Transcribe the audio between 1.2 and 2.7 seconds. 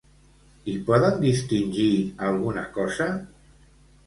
distingir alguna